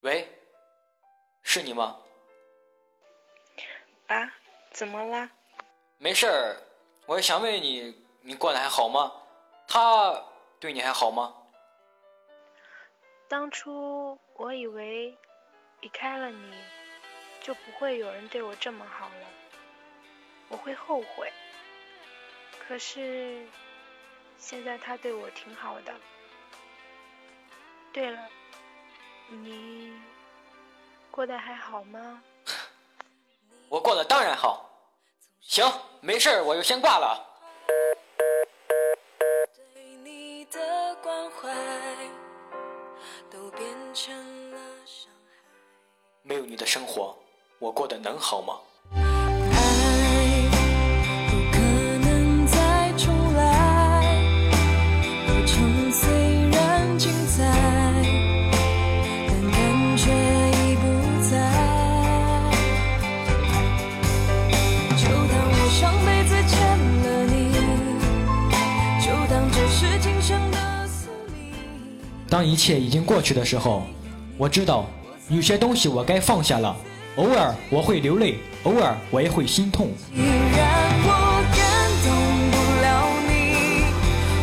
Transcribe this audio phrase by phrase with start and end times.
[0.00, 0.28] 喂，
[1.42, 1.98] 是你吗？
[4.06, 4.32] 啊，
[4.70, 5.28] 怎么啦？
[5.98, 6.56] 没事儿，
[7.06, 9.12] 我想问你，你过得还好吗？
[9.66, 10.24] 他
[10.60, 11.34] 对你还好吗？
[13.28, 15.16] 当初我以为
[15.80, 16.54] 离开了你，
[17.40, 19.26] 就不会有人对我这么好了，
[20.48, 21.32] 我会后悔。
[22.68, 23.44] 可是
[24.38, 25.92] 现在他对我挺好的。
[27.92, 28.28] 对了，
[29.28, 29.92] 你
[31.10, 32.22] 过得还好吗？
[33.68, 34.64] 我过得当然好。
[35.40, 35.64] 行，
[36.00, 37.24] 没事儿，我就先挂了。
[39.74, 41.54] 对你的关怀
[43.30, 44.14] 都变成
[44.50, 45.32] 了伤害。
[46.22, 47.16] 没有你的生活，
[47.58, 48.58] 我过得能好吗？
[72.28, 73.84] 当一切已经过去的时候，
[74.36, 74.86] 我知道
[75.28, 76.76] 有些东西我该放下了。
[77.16, 79.88] 偶尔我会流泪，偶尔我也会心痛。
[80.14, 80.28] 既然
[81.02, 81.10] 我
[81.56, 81.64] 感
[82.04, 82.10] 动
[82.50, 82.86] 不了
[83.26, 83.32] 你，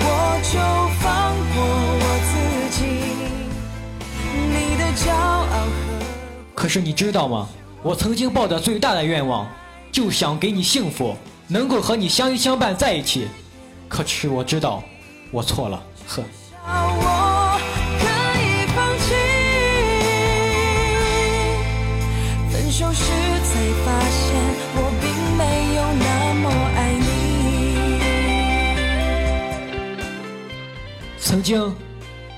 [0.00, 0.06] 我
[0.42, 0.56] 就
[1.00, 1.56] 放过
[2.00, 2.34] 我自
[2.78, 2.78] 己。
[4.48, 5.54] 你的骄傲
[6.54, 7.48] 可是你知道吗？
[7.82, 9.46] 我曾经抱着最大的愿望，
[9.92, 11.14] 就想给你幸福，
[11.48, 13.28] 能够和你相依相伴在一起。
[13.88, 14.82] 可是我知道，
[15.30, 16.22] 我错了，呵。
[31.34, 31.74] 曾经，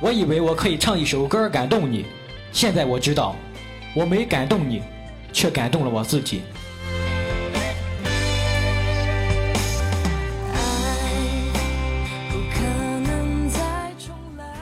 [0.00, 2.06] 我以为我可以唱一首歌感动你，
[2.52, 3.36] 现在我知道，
[3.94, 4.80] 我没感动你，
[5.30, 6.40] 却感动了我自己。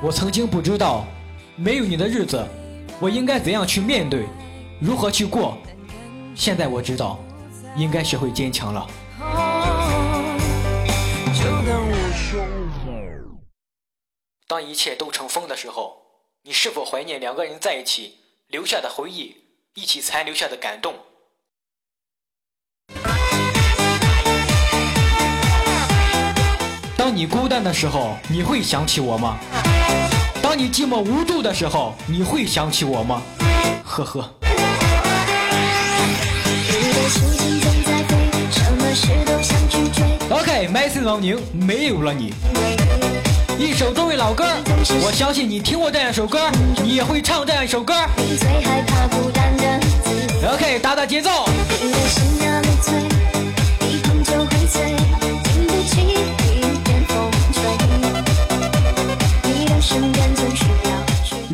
[0.00, 1.04] 我曾经不知道，
[1.56, 2.46] 没有你的日子，
[3.00, 4.26] 我应该怎样去面对，
[4.78, 5.58] 如何去过。
[6.36, 7.18] 现在我知道，
[7.76, 8.86] 应该学会坚强了。
[14.52, 15.96] 当一切都成风的时候，
[16.42, 18.18] 你是否怀念两个人在一起
[18.48, 19.34] 留下的回忆，
[19.72, 20.94] 一起残留下的感动？
[26.98, 29.38] 当你孤单的时候，你会想起我吗？
[30.42, 33.22] 当你寂寞无助的时候，你会想起我吗？
[33.86, 34.34] 呵呵。
[40.28, 42.34] OK，麦森王宁，没有了你。
[43.58, 44.44] 一首中文老歌，
[45.04, 46.50] 我相信你听过这样一首歌，
[46.82, 47.94] 你也会唱这样一首歌。
[50.52, 51.30] ，OK，打打节奏。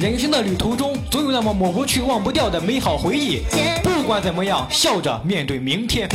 [0.00, 3.42] 人生的旅途中，总有那么抹不去、忘不掉的美好回忆。
[3.82, 6.08] 不管怎么样，笑着面对明天。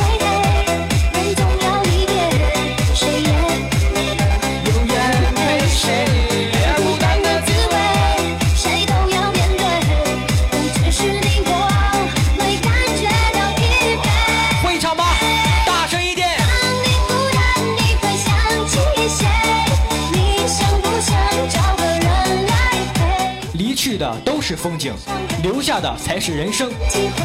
[23.52, 24.92] 离去的都是风景，
[25.42, 26.70] 留下的才是人生。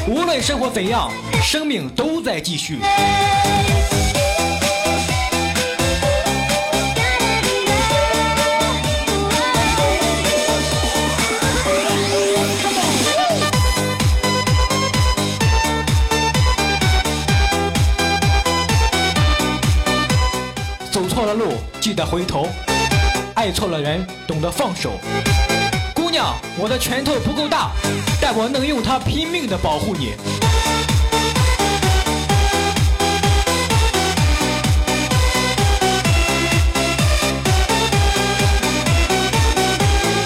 [0.08, 1.12] 无论生活怎样，
[1.42, 2.80] 生命都在继续。
[22.00, 22.48] 得回头；
[23.36, 24.94] 爱错了人，懂得放手。
[25.94, 27.72] 姑娘，我的拳头不够大，
[28.22, 30.14] 但我能用它拼命的保护你。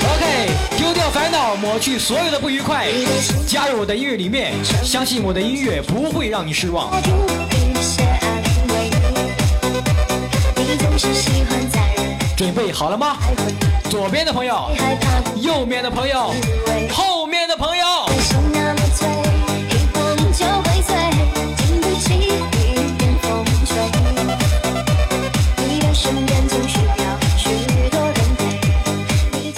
[0.05, 2.85] OK，丢掉烦恼，抹去所有的不愉快，
[3.47, 4.53] 加入我的音乐里面，
[4.83, 6.91] 相信我的音乐不会让你失望。
[10.65, 11.62] 你总是喜欢
[12.43, 13.15] 准备好了吗？
[13.89, 14.69] 左边的朋友，
[15.37, 16.33] 右边的朋友，
[16.91, 17.85] 后面的朋友。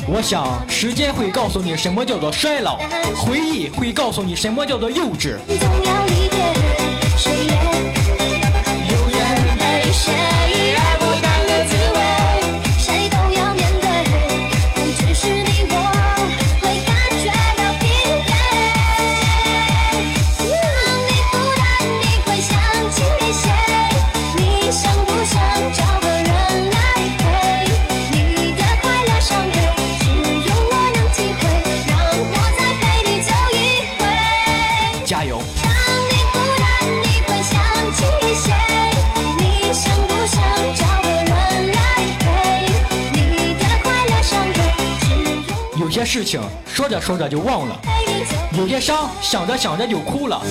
[0.07, 2.77] 我想，时间会告诉你什么叫做衰老，
[3.15, 5.37] 回忆会告诉你什么叫做幼稚。
[5.47, 6.44] 总要离别
[45.95, 47.79] 些事情说着说着就忘了，
[48.57, 50.41] 有些伤想着想着就哭了，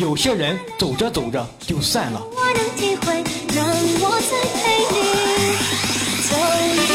[0.00, 2.22] 有些人走着走着就散了。
[2.30, 3.22] 我能体会，
[3.54, 3.66] 让
[4.00, 4.96] 我再陪你
[6.22, 6.34] 走
[6.64, 6.94] 一回。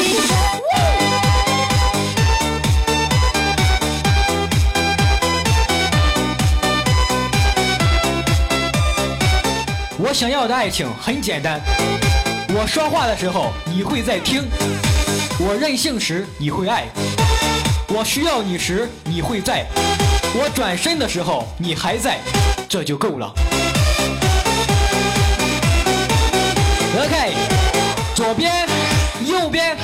[10.00, 11.62] 我想要的爱情很简单，
[12.55, 14.41] 我说话的时候你会在听，
[15.39, 16.88] 我任性时你会爱，
[17.91, 19.65] 我需要你时你会在，
[20.36, 22.19] 我转身的时候你还在，
[22.69, 23.33] 这就够了。
[26.95, 27.33] OK，
[28.13, 28.68] 左边，
[29.25, 29.75] 右边，